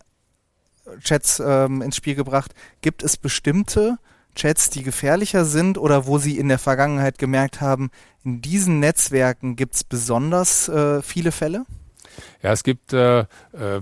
[1.03, 2.55] Chats ähm, ins Spiel gebracht.
[2.81, 3.99] Gibt es bestimmte
[4.35, 7.91] Chats, die gefährlicher sind oder wo Sie in der Vergangenheit gemerkt haben,
[8.25, 11.65] in diesen Netzwerken gibt es besonders äh, viele Fälle?
[12.43, 13.27] Ja, es gibt äh, äh,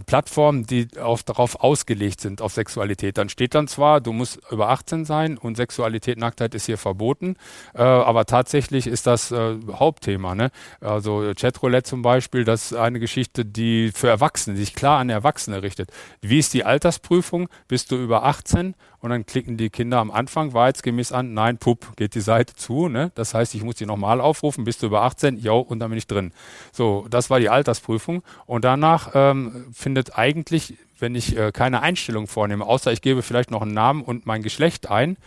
[0.05, 3.17] Plattformen, die auf, darauf ausgelegt sind, auf Sexualität.
[3.17, 7.37] Dann steht dann zwar, du musst über 18 sein und Sexualität, Nacktheit ist hier verboten,
[7.75, 10.35] äh, aber tatsächlich ist das äh, Hauptthema.
[10.35, 10.51] Ne?
[10.81, 15.09] Also Chatroulette zum Beispiel, das ist eine Geschichte, die für Erwachsene, die sich klar an
[15.09, 15.91] Erwachsene richtet.
[16.21, 17.49] Wie ist die Altersprüfung?
[17.69, 18.75] Bist du über 18?
[19.01, 22.89] Und dann klicken die Kinder am Anfang wahrheitsgemäß an, nein, pup, geht die Seite zu.
[22.89, 23.13] Ne?
[23.15, 25.39] Das heißt, ich muss die nochmal aufrufen, bist du über 18?
[25.39, 26.33] Jo, und dann bin ich drin.
[26.73, 28.23] So, das war die Altersprüfung.
[28.49, 33.51] Und danach ähm, findet eigentlich, wenn ich äh, keine Einstellung vornehme, außer ich gebe vielleicht
[33.51, 35.19] noch einen Namen und mein Geschlecht ein,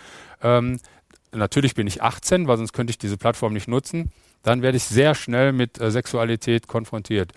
[0.41, 0.79] ähm,
[1.31, 4.85] natürlich bin ich 18, weil sonst könnte ich diese Plattform nicht nutzen, dann werde ich
[4.85, 7.31] sehr schnell mit äh, Sexualität konfrontiert.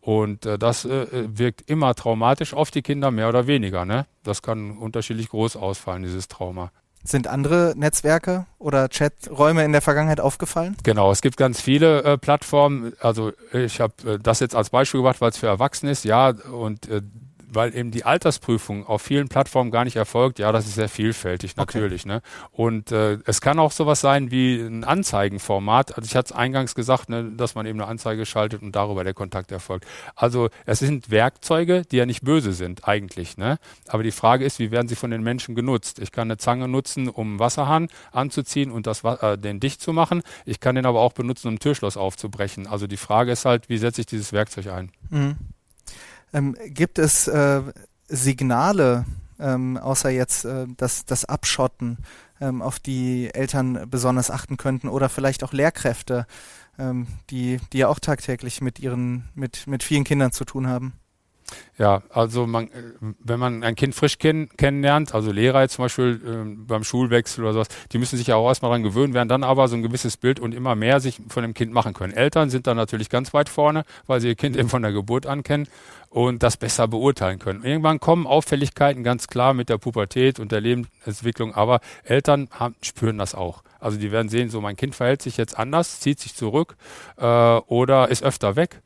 [0.00, 3.84] Und äh, das äh, wirkt immer traumatisch auf die Kinder, mehr oder weniger.
[3.84, 4.06] Ne?
[4.22, 6.72] Das kann unterschiedlich groß ausfallen, dieses Trauma.
[7.06, 10.76] Sind andere Netzwerke oder Chaträume in der Vergangenheit aufgefallen?
[10.82, 12.94] Genau, es gibt ganz viele äh, Plattformen.
[13.00, 16.04] Also ich habe äh, das jetzt als Beispiel gemacht, weil es für Erwachsene ist.
[16.04, 17.02] Ja, und äh,
[17.48, 21.56] weil eben die Altersprüfung auf vielen Plattformen gar nicht erfolgt, ja, das ist sehr vielfältig
[21.56, 22.02] natürlich.
[22.02, 22.14] Okay.
[22.14, 22.22] Ne?
[22.52, 25.96] Und äh, es kann auch sowas sein wie ein Anzeigenformat.
[25.96, 29.04] Also ich hatte es eingangs gesagt, ne, dass man eben eine Anzeige schaltet und darüber
[29.04, 29.86] der Kontakt erfolgt.
[30.14, 33.36] Also es sind Werkzeuge, die ja nicht böse sind eigentlich.
[33.36, 33.58] Ne?
[33.88, 35.98] Aber die Frage ist, wie werden sie von den Menschen genutzt?
[35.98, 39.92] Ich kann eine Zange nutzen, um einen Wasserhahn anzuziehen und das, äh, den dicht zu
[39.92, 40.22] machen.
[40.44, 42.66] Ich kann den aber auch benutzen, um ein Türschloss aufzubrechen.
[42.66, 44.90] Also die Frage ist halt, wie setze ich dieses Werkzeug ein?
[45.10, 45.36] Mhm.
[46.36, 47.62] Ähm, gibt es äh,
[48.08, 49.06] Signale,
[49.40, 51.96] ähm, außer jetzt äh, das, das Abschotten,
[52.42, 56.26] ähm, auf die Eltern besonders achten könnten oder vielleicht auch Lehrkräfte,
[56.78, 60.92] ähm, die, die ja auch tagtäglich mit ihren, mit, mit vielen Kindern zu tun haben?
[61.78, 62.70] Ja, also man, äh,
[63.20, 67.44] wenn man ein Kind frisch kenn kennenlernt, also Lehrer jetzt zum Beispiel äh, beim Schulwechsel
[67.44, 69.82] oder sowas, die müssen sich ja auch erstmal daran gewöhnen, werden dann aber so ein
[69.82, 72.12] gewisses Bild und immer mehr sich von dem Kind machen können.
[72.14, 75.26] Eltern sind dann natürlich ganz weit vorne, weil sie ihr Kind eben von der Geburt
[75.26, 75.68] an kennen
[76.08, 77.62] und das besser beurteilen können.
[77.62, 83.18] Irgendwann kommen Auffälligkeiten ganz klar mit der Pubertät und der Lebensentwicklung, aber Eltern haben, spüren
[83.18, 83.62] das auch.
[83.80, 86.76] Also die werden sehen, so mein Kind verhält sich jetzt anders, zieht sich zurück
[87.18, 88.80] äh, oder ist öfter weg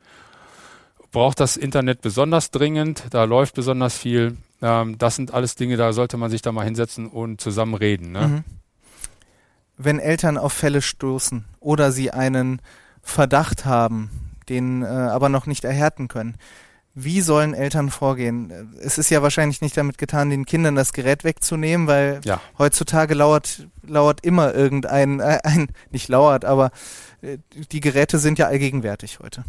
[1.11, 4.37] braucht das Internet besonders dringend, da läuft besonders viel.
[4.61, 8.11] Ähm, das sind alles Dinge, da sollte man sich da mal hinsetzen und zusammen reden.
[8.11, 8.27] Ne?
[8.27, 8.43] Mhm.
[9.77, 12.61] Wenn Eltern auf Fälle stoßen oder sie einen
[13.01, 14.09] Verdacht haben,
[14.47, 16.35] den äh, aber noch nicht erhärten können,
[16.93, 18.75] wie sollen Eltern vorgehen?
[18.81, 22.41] Es ist ja wahrscheinlich nicht damit getan, den Kindern das Gerät wegzunehmen, weil ja.
[22.57, 26.71] heutzutage lauert, lauert immer irgendein, äh, ein, nicht lauert, aber
[27.21, 27.37] äh,
[27.71, 29.45] die Geräte sind ja allgegenwärtig heute.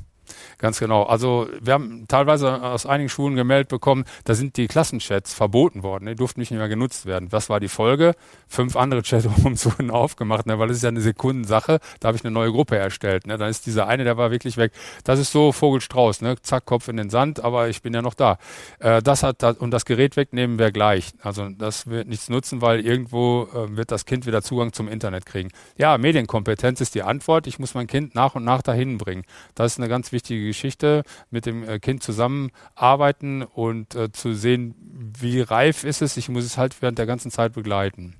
[0.58, 1.04] Ganz genau.
[1.04, 6.06] Also wir haben teilweise aus einigen Schulen gemeldet bekommen, da sind die Klassenchats verboten worden,
[6.06, 7.32] die durften nicht mehr genutzt werden.
[7.32, 8.14] Was war die Folge?
[8.48, 11.80] Fünf andere Chatrooms wurden aufgemacht, ne, weil es ist ja eine Sekundensache.
[12.00, 13.26] Da habe ich eine neue Gruppe erstellt.
[13.26, 13.38] Ne.
[13.38, 14.72] Dann ist dieser eine, der war wirklich weg.
[15.04, 16.36] Das ist so Vogelstrauß, ne?
[16.42, 18.38] zack, Kopf in den Sand, aber ich bin ja noch da.
[18.78, 21.12] Äh, das hat das, und das Gerät wegnehmen wir gleich.
[21.22, 25.26] Also das wird nichts nutzen, weil irgendwo äh, wird das Kind wieder Zugang zum Internet
[25.26, 25.50] kriegen.
[25.76, 27.46] Ja, Medienkompetenz ist die Antwort.
[27.46, 29.24] Ich muss mein Kind nach und nach dahin bringen.
[29.54, 34.34] Das ist eine ganz wichtige wichtige Geschichte, mit dem äh, Kind zusammenarbeiten und äh, zu
[34.34, 34.74] sehen,
[35.18, 36.16] wie reif ist es.
[36.16, 38.14] Ich muss es halt während der ganzen Zeit begleiten.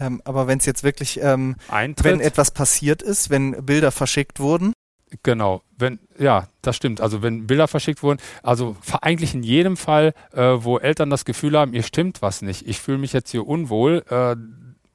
[0.00, 4.72] Ähm, aber wenn es jetzt wirklich, ähm, wenn etwas passiert ist, wenn Bilder verschickt wurden,
[5.22, 7.00] Genau, wenn ja, das stimmt.
[7.00, 11.56] Also wenn Bilder verschickt wurden, also eigentlich in jedem Fall, äh, wo Eltern das Gefühl
[11.56, 14.34] haben, ihr stimmt was nicht, ich fühle mich jetzt hier unwohl, äh,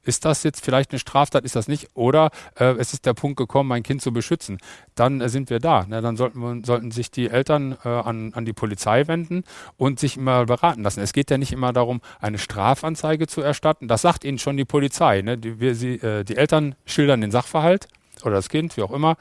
[0.04, 1.90] ist das jetzt vielleicht eine Straftat, ist das nicht?
[1.94, 4.58] Oder äh, es ist der Punkt gekommen, mein Kind zu beschützen.
[4.96, 5.86] Dann äh, sind wir da.
[5.86, 6.02] Ne?
[6.02, 9.44] Dann sollten, sollten sich die Eltern äh, an, an die Polizei wenden
[9.78, 11.02] und sich immer beraten lassen.
[11.02, 13.88] Es geht ja nicht immer darum, eine Strafanzeige zu erstatten.
[13.88, 15.22] Das sagt ihnen schon die Polizei.
[15.22, 15.38] Ne?
[15.38, 17.88] Die, wir, sie, äh, die Eltern schildern den Sachverhalt
[18.24, 19.18] oder das Kind, wie auch immer.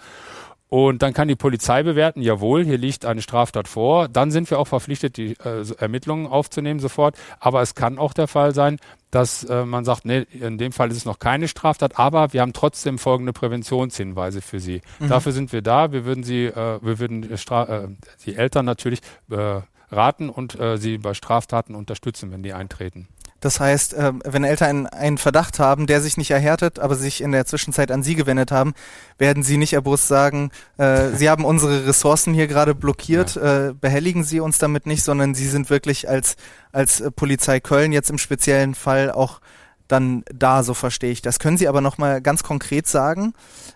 [0.71, 4.09] Und dann kann die Polizei bewerten, jawohl, hier liegt eine Straftat vor.
[4.09, 7.17] Dann sind wir auch verpflichtet, die äh, Ermittlungen aufzunehmen sofort.
[7.41, 8.79] Aber es kann auch der Fall sein,
[9.11, 12.41] dass äh, man sagt, nee, in dem Fall ist es noch keine Straftat, aber wir
[12.41, 14.81] haben trotzdem folgende Präventionshinweise für Sie.
[15.01, 15.09] Mhm.
[15.09, 15.91] Dafür sind wir da.
[15.91, 17.89] Wir würden Sie, äh, wir würden Stra äh,
[18.25, 23.09] die Eltern natürlich äh, raten und äh, sie bei Straftaten unterstützen, wenn die eintreten.
[23.41, 27.33] Das heißt, ähm, wenn Eltern einen Verdacht haben, der sich nicht erhärtet, aber sich in
[27.33, 28.75] der Zwischenzeit an Sie gewendet haben,
[29.19, 33.69] werden Sie nicht erbost sagen, äh, Sie haben unsere Ressourcen hier gerade blockiert, ja.
[33.69, 36.37] äh, behelligen Sie uns damit nicht, sondern Sie sind wirklich als,
[36.73, 39.41] als äh, Polizei Köln jetzt im speziellen Fall auch
[39.89, 41.39] dann da, so verstehe ich das.
[41.39, 43.33] Können Sie aber nochmal ganz konkret sagen,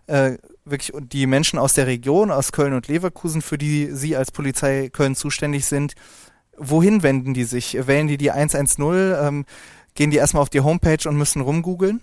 [0.06, 4.30] äh, wirklich die Menschen aus der Region, aus Köln und Leverkusen, für die Sie als
[4.30, 5.94] Polizei Köln zuständig sind,
[6.58, 7.86] wohin wenden die sich?
[7.86, 8.84] Wählen die die 110?
[9.20, 9.44] Ähm,
[9.94, 12.02] gehen die erstmal auf die Homepage und müssen rumgoogeln?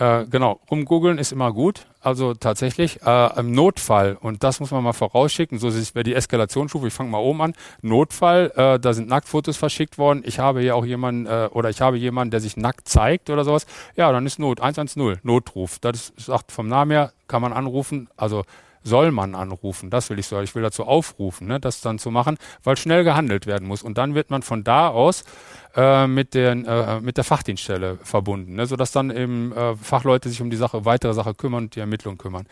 [0.00, 1.86] Äh, genau, rumgoogeln ist immer gut.
[2.00, 6.86] Also tatsächlich äh, im Notfall, und das muss man mal vorausschicken, so ist die Eskalationsstufe,
[6.86, 7.52] ich fange mal oben an.
[7.82, 10.22] Notfall, äh, da sind Nacktfotos verschickt worden.
[10.24, 13.44] Ich habe hier auch jemanden, äh, oder ich habe jemanden, der sich nackt zeigt oder
[13.44, 13.66] sowas.
[13.94, 15.78] Ja, dann ist Not, 110, Notruf.
[15.80, 18.08] Das sagt vom Namen her, kann man anrufen.
[18.16, 18.44] Also
[18.82, 19.90] soll man anrufen.
[19.90, 20.40] Das will ich so.
[20.40, 23.82] Ich will dazu aufrufen, ne, das dann zu machen, weil schnell gehandelt werden muss.
[23.82, 25.24] Und dann wird man von da aus
[25.76, 30.40] äh, mit, den, äh, mit der Fachdienststelle verbunden, ne, sodass dann eben äh, Fachleute sich
[30.40, 32.46] um die Sache, weitere Sache kümmern und die Ermittlung kümmern.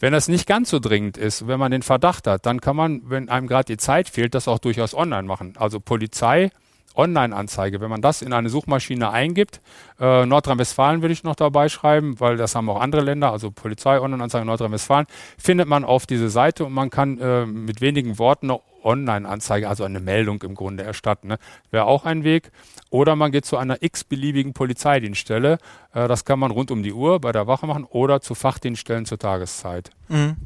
[0.00, 3.02] Wenn das nicht ganz so dringend ist, wenn man den Verdacht hat, dann kann man,
[3.04, 5.54] wenn einem gerade die Zeit fehlt, das auch durchaus online machen.
[5.56, 6.50] Also Polizei
[6.94, 9.60] Online-Anzeige, wenn man das in eine Suchmaschine eingibt,
[10.00, 14.00] äh, Nordrhein-Westfalen würde ich noch dabei schreiben, weil das haben auch andere Länder, also Polizei,
[14.00, 15.06] Online-Anzeige Nordrhein-Westfalen,
[15.38, 19.84] findet man auf diese Seite und man kann äh, mit wenigen Worten eine Online-Anzeige, also
[19.84, 21.28] eine Meldung im Grunde erstatten.
[21.28, 21.38] Ne?
[21.70, 22.50] Wäre auch ein Weg.
[22.90, 25.58] Oder man geht zu einer x-beliebigen Polizeidienststelle.
[25.94, 29.06] Äh, das kann man rund um die Uhr bei der Wache machen oder zu Fachdienststellen
[29.06, 29.90] zur Tageszeit.
[30.08, 30.36] Mhm.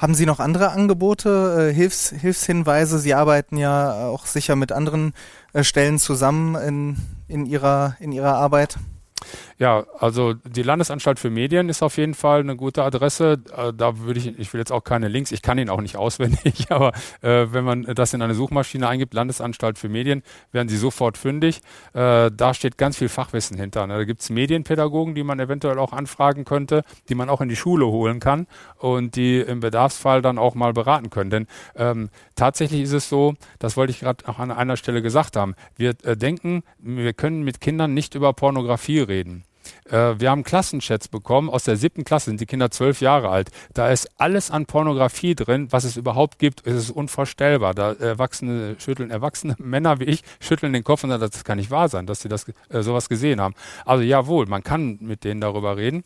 [0.00, 2.98] Haben Sie noch andere Angebote, äh, Hilfs, Hilfshinweise?
[2.98, 5.12] Sie arbeiten ja auch sicher mit anderen
[5.52, 6.96] äh, Stellen zusammen in,
[7.28, 8.78] in, ihrer, in Ihrer Arbeit.
[9.60, 13.42] Ja, also die Landesanstalt für Medien ist auf jeden Fall eine gute Adresse.
[13.54, 15.98] Äh, da würde ich, ich will jetzt auch keine Links, ich kann ihn auch nicht
[15.98, 20.78] auswendig, aber äh, wenn man das in eine Suchmaschine eingibt, Landesanstalt für Medien, werden Sie
[20.78, 21.60] sofort fündig.
[21.92, 23.86] Äh, da steht ganz viel Fachwissen hinter.
[23.86, 23.98] Ne?
[23.98, 27.56] Da gibt es Medienpädagogen, die man eventuell auch anfragen könnte, die man auch in die
[27.56, 28.46] Schule holen kann
[28.78, 31.28] und die im Bedarfsfall dann auch mal beraten können.
[31.28, 31.46] Denn
[31.76, 35.54] ähm, tatsächlich ist es so, das wollte ich gerade auch an einer Stelle gesagt haben,
[35.76, 39.44] wir äh, denken, wir können mit Kindern nicht über Pornografie reden.
[39.90, 41.50] Äh, wir haben Klassenchats bekommen.
[41.50, 43.50] Aus der siebten Klasse sind die Kinder zwölf Jahre alt.
[43.74, 46.66] Da ist alles an Pornografie drin, was es überhaupt gibt.
[46.66, 47.74] Es ist unvorstellbar.
[47.74, 51.70] Da Erwachsene schütteln, erwachsene Männer wie ich schütteln den Kopf und sagen, das kann nicht
[51.70, 53.54] wahr sein, dass sie das äh, sowas gesehen haben.
[53.84, 56.04] Also jawohl, man kann mit denen darüber reden.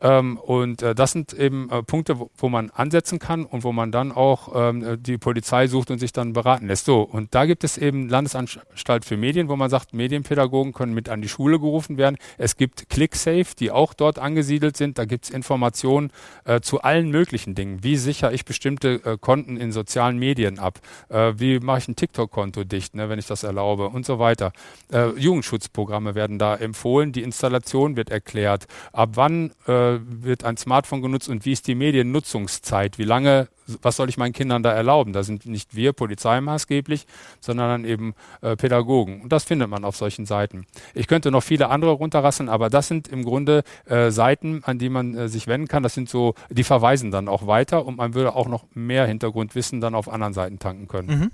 [0.00, 3.72] Ähm, und äh, das sind eben äh, Punkte, wo, wo, man ansetzen kann und wo
[3.72, 6.84] man dann auch ähm, die Polizei sucht und sich dann beraten lässt.
[6.84, 11.08] So, und da gibt es eben Landesanstalt für Medien, wo man sagt, Medienpädagogen können mit
[11.08, 12.16] an die Schule gerufen werden.
[12.38, 14.98] Es gibt ClickSafe, die auch dort angesiedelt sind.
[14.98, 16.10] Da gibt es Informationen
[16.44, 17.82] äh, zu allen möglichen Dingen.
[17.82, 20.80] Wie sichere ich bestimmte äh, Konten in sozialen Medien ab?
[21.08, 24.52] Äh, wie mache ich ein TikTok-Konto dicht, ne, wenn ich das erlaube und so weiter.
[24.92, 27.12] Äh, Jugendschutzprogramme werden da empfohlen.
[27.12, 28.66] Die Installation wird erklärt.
[28.92, 32.98] Ab wann äh, wird ein Smartphone genutzt und wie ist die Mediennutzungszeit?
[32.98, 33.48] Wie lange,
[33.82, 35.12] was soll ich meinen Kindern da erlauben?
[35.12, 37.06] Da sind nicht wir Polizei maßgeblich,
[37.40, 39.22] sondern dann eben äh, Pädagogen.
[39.22, 40.66] Und das findet man auf solchen Seiten.
[40.94, 44.88] Ich könnte noch viele andere runterrasseln, aber das sind im Grunde äh, Seiten, an die
[44.88, 45.82] man äh, sich wenden kann.
[45.82, 49.80] Das sind so, die verweisen dann auch weiter und man würde auch noch mehr Hintergrundwissen
[49.80, 51.08] dann auf anderen Seiten tanken können.
[51.08, 51.30] Mhm.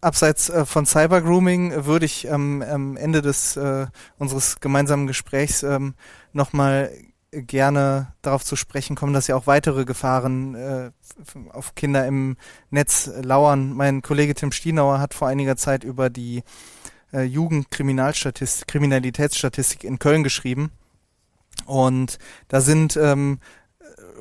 [0.00, 3.86] Abseits äh, von Cybergrooming würde ich ähm, am Ende des äh,
[4.18, 5.94] unseres gemeinsamen Gesprächs ähm,
[6.32, 6.90] nochmal
[7.30, 10.90] gerne darauf zu sprechen kommen, dass ja auch weitere Gefahren äh,
[11.50, 12.36] auf Kinder im
[12.70, 13.74] Netz lauern.
[13.74, 16.42] Mein Kollege Tim Stienauer hat vor einiger Zeit über die
[17.12, 20.70] äh, Jugendkriminalstatistik, Kriminalitätsstatistik in Köln geschrieben.
[21.66, 23.40] Und da sind ähm,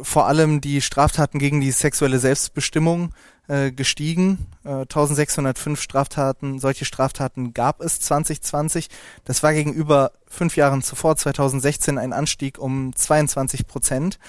[0.02, 3.14] vor allem die Straftaten gegen die sexuelle Selbstbestimmung
[3.48, 4.48] äh, gestiegen.
[4.66, 8.88] Äh, 1605 Straftaten, solche Straftaten gab es 2020.
[9.26, 14.20] Das war gegenüber fünf Jahren zuvor, 2016, ein Anstieg um 22 Prozent.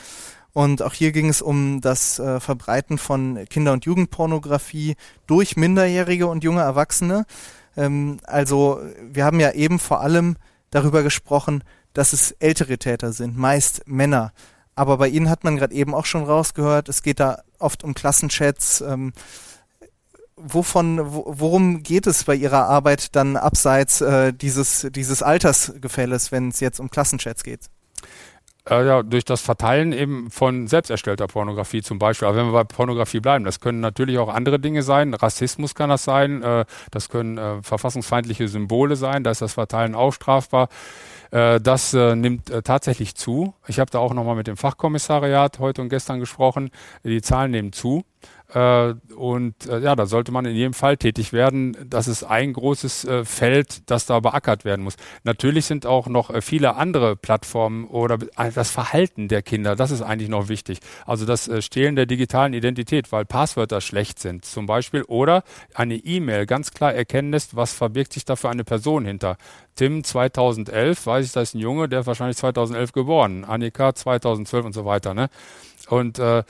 [0.53, 6.27] Und auch hier ging es um das äh, Verbreiten von Kinder- und Jugendpornografie durch Minderjährige
[6.27, 7.27] und junge Erwachsene.
[7.77, 10.37] Ähm, also wir haben ja eben vor allem
[10.71, 14.33] darüber gesprochen, dass es ältere Täter sind, meist Männer.
[14.79, 17.95] Aber bei Ihnen hat man gerade eben auch schon rausgehört, es geht da oft um
[17.95, 18.81] Klassenchats.
[18.81, 19.13] Ähm,
[20.37, 26.61] wovon, worum geht es bei Ihrer Arbeit dann abseits äh, dieses, dieses Altersgefälles, wenn es
[26.61, 27.69] jetzt um Klassenchats geht?
[28.71, 32.29] Äh, ja, durch das Verteilen eben von selbst erstellter Pornografie zum Beispiel.
[32.29, 35.13] Aber wenn wir bei Pornografie bleiben, das können natürlich auch andere Dinge sein.
[35.13, 39.97] Rassismus kann das sein, äh, das können äh, verfassungsfeindliche Symbole sein, da ist das Verteilen
[39.97, 40.69] auch strafbar.
[41.31, 43.55] Äh, das äh, nimmt äh, tatsächlich zu.
[43.67, 46.71] Ich habe da auch nochmal mit dem Fachkommissariat heute und gestern gesprochen.
[47.05, 48.05] Die Zahlen nehmen zu.
[48.55, 51.77] Äh, und äh, ja, da sollte man in jedem Fall tätig werden.
[51.87, 54.97] Das ist ein großes äh, Feld, das da beackert werden muss.
[55.23, 60.29] Natürlich sind auch noch viele andere Plattformen oder das Verhalten der Kinder, das ist eigentlich
[60.29, 60.79] noch wichtig.
[61.05, 65.43] Also das Stehlen der digitalen Identität, weil Passwörter schlecht sind zum Beispiel oder
[65.75, 69.37] eine E-Mail ganz klar erkennen lässt, was verbirgt sich da für eine Person hinter.
[69.75, 73.45] Tim 2011, weiß ich, das ist ein Junge, der ist wahrscheinlich 2011 geboren.
[73.45, 75.15] Annika 2012 und so weiter.
[75.15, 75.29] Ne?
[75.89, 76.43] Und äh,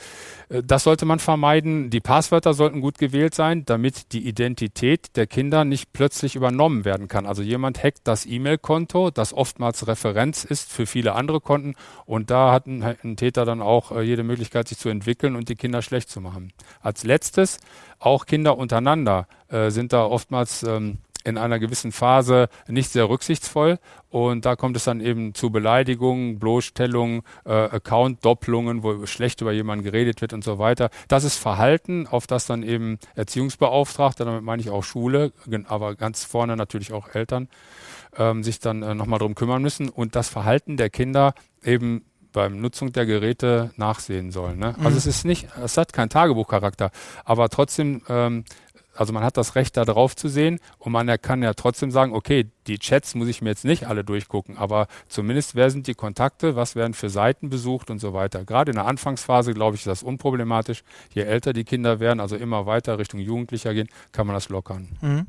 [0.48, 1.90] das sollte man vermeiden.
[1.90, 7.08] Die Passwörter sollten gut gewählt sein, damit die Identität der Kinder nicht plötzlich übernommen werden
[7.08, 7.26] kann.
[7.26, 11.74] Also jemand hackt das E-Mail-Konto, das oftmals Referenz ist für viele andere Konten.
[12.06, 15.48] Und da hat ein, ein Täter dann auch äh, jede Möglichkeit, sich zu entwickeln und
[15.48, 16.52] die Kinder schlecht zu machen.
[16.80, 17.58] Als letztes,
[17.98, 20.98] auch Kinder untereinander äh, sind da oftmals ähm,
[21.28, 23.78] in einer gewissen Phase nicht sehr rücksichtsvoll
[24.10, 29.84] und da kommt es dann eben zu Beleidigungen, Bloßstellungen, äh, Account-Doppelungen, wo schlecht über jemanden
[29.84, 30.88] geredet wird und so weiter.
[31.08, 35.32] Das ist Verhalten, auf das dann eben Erziehungsbeauftragte, damit meine ich auch Schule,
[35.66, 37.48] aber ganz vorne natürlich auch Eltern,
[38.16, 42.60] ähm, sich dann äh, nochmal drum kümmern müssen und das Verhalten der Kinder eben beim
[42.60, 44.58] Nutzung der Geräte nachsehen sollen.
[44.58, 44.74] Ne?
[44.78, 44.96] Also mhm.
[44.96, 46.90] es ist nicht, es hat keinen Tagebuchcharakter,
[47.24, 48.44] aber trotzdem ähm,
[48.98, 52.12] also man hat das Recht, da drauf zu sehen und man kann ja trotzdem sagen,
[52.12, 55.94] okay, die Chats muss ich mir jetzt nicht alle durchgucken, aber zumindest wer sind die
[55.94, 58.44] Kontakte, was werden für Seiten besucht und so weiter.
[58.44, 60.82] Gerade in der Anfangsphase, glaube ich, ist das unproblematisch.
[61.14, 64.88] Je älter die Kinder werden, also immer weiter Richtung Jugendlicher gehen, kann man das lockern.
[65.00, 65.26] Mhm.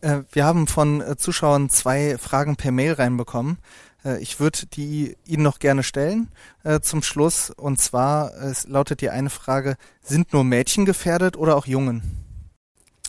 [0.00, 3.58] Äh, wir haben von äh, Zuschauern zwei Fragen per Mail reinbekommen.
[4.04, 6.28] Äh, ich würde die Ihnen noch gerne stellen
[6.64, 7.50] äh, zum Schluss.
[7.50, 12.24] Und zwar es lautet die eine Frage, sind nur Mädchen gefährdet oder auch Jungen?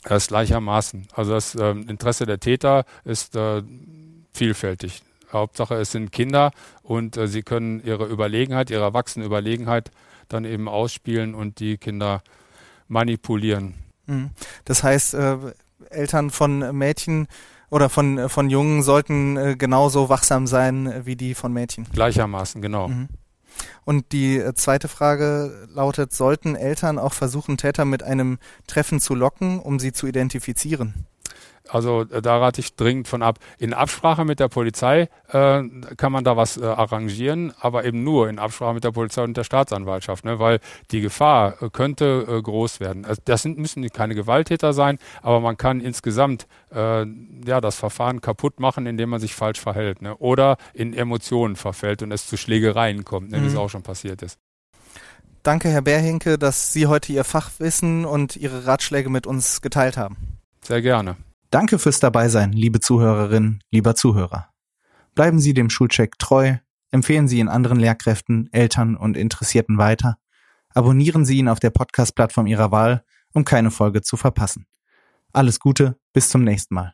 [0.03, 1.07] Das gleichermaßen.
[1.13, 3.61] Also das äh, Interesse der Täter ist äh,
[4.33, 5.03] vielfältig.
[5.31, 9.91] Hauptsache es sind Kinder und äh, sie können ihre Überlegenheit, ihre erwachsene Überlegenheit
[10.27, 12.23] dann eben ausspielen und die Kinder
[12.87, 13.75] manipulieren.
[14.05, 14.31] Mhm.
[14.65, 15.37] Das heißt, äh,
[15.89, 17.27] Eltern von Mädchen
[17.69, 21.87] oder von, äh, von Jungen sollten äh, genauso wachsam sein äh, wie die von Mädchen.
[21.91, 22.87] Gleichermaßen, genau.
[22.87, 23.09] Mhm.
[23.83, 29.59] Und die zweite Frage lautet, sollten Eltern auch versuchen, Täter mit einem Treffen zu locken,
[29.59, 31.05] um sie zu identifizieren?
[31.69, 33.39] Also äh, da rate ich dringend von ab.
[33.57, 35.63] In Absprache mit der Polizei äh,
[35.97, 39.37] kann man da was äh, arrangieren, aber eben nur in Absprache mit der Polizei und
[39.37, 40.39] der Staatsanwaltschaft, ne?
[40.39, 40.59] weil
[40.91, 43.05] die Gefahr äh, könnte äh, groß werden.
[43.05, 47.05] Also das sind, müssen keine Gewalttäter sein, aber man kann insgesamt äh,
[47.45, 50.15] ja das Verfahren kaputt machen, indem man sich falsch verhält ne?
[50.17, 53.37] oder in Emotionen verfällt und es zu Schlägereien kommt, ne?
[53.37, 53.43] Mhm.
[53.43, 53.59] wie es mhm.
[53.59, 54.37] auch schon passiert ist.
[55.43, 60.17] Danke, Herr Berhinke, dass Sie heute Ihr Fachwissen und Ihre Ratschläge mit uns geteilt haben.
[60.61, 61.15] Sehr gerne.
[61.51, 64.49] Danke fürs Dabeisein, liebe Zuhörerinnen, lieber Zuhörer.
[65.15, 66.57] Bleiben Sie dem Schulcheck treu,
[66.91, 70.19] empfehlen Sie ihn anderen Lehrkräften, Eltern und Interessierten weiter,
[70.75, 74.67] abonnieren Sie ihn auf der Podcast-Plattform Ihrer Wahl, um keine Folge zu verpassen.
[75.33, 76.93] Alles Gute, bis zum nächsten Mal.